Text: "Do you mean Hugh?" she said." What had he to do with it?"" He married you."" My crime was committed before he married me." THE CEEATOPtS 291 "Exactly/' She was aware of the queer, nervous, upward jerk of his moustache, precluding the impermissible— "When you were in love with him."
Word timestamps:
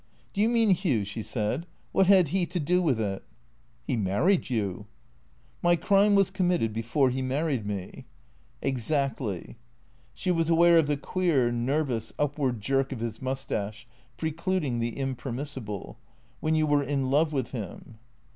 "Do 0.33 0.41
you 0.41 0.49
mean 0.49 0.71
Hugh?" 0.71 1.05
she 1.05 1.21
said." 1.21 1.67
What 1.91 2.07
had 2.07 2.29
he 2.29 2.47
to 2.47 2.59
do 2.59 2.81
with 2.81 2.99
it?"" 2.99 3.23
He 3.85 3.95
married 3.95 4.49
you."" 4.49 4.87
My 5.61 5.75
crime 5.75 6.15
was 6.15 6.31
committed 6.31 6.73
before 6.73 7.11
he 7.11 7.21
married 7.21 7.67
me." 7.67 8.05
THE 8.61 8.69
CEEATOPtS 8.71 8.87
291 9.17 9.43
"Exactly/' 9.43 9.55
She 10.15 10.31
was 10.31 10.49
aware 10.49 10.79
of 10.79 10.87
the 10.87 10.97
queer, 10.97 11.51
nervous, 11.51 12.13
upward 12.17 12.61
jerk 12.61 12.91
of 12.91 12.99
his 12.99 13.21
moustache, 13.21 13.87
precluding 14.17 14.79
the 14.79 14.97
impermissible— 14.97 15.99
"When 16.39 16.55
you 16.55 16.65
were 16.65 16.81
in 16.81 17.11
love 17.11 17.31
with 17.31 17.51
him." 17.51 17.99